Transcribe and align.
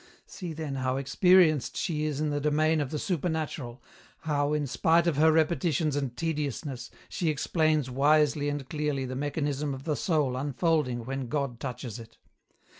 See 0.25 0.53
then 0.53 0.77
how 0.77 0.97
experienced 0.97 1.77
she 1.77 2.05
is 2.05 2.19
in 2.19 2.31
the 2.31 2.41
domain 2.41 2.81
of 2.81 2.89
the 2.89 2.97
supernatural, 2.97 3.83
how, 4.21 4.51
in 4.51 4.65
spite 4.65 5.05
of 5.05 5.17
her 5.17 5.31
repetitions 5.31 5.95
and 5.95 6.17
tediousness, 6.17 6.89
she 7.07 7.29
explains 7.29 7.87
wisely 7.87 8.49
and 8.49 8.67
clearly 8.67 9.05
the 9.05 9.15
mechanism 9.15 9.75
of 9.75 9.83
the 9.83 9.95
soul 9.95 10.35
unfolding 10.35 11.05
when 11.05 11.27
God 11.27 11.59
touches 11.59 11.99
it. 11.99 12.17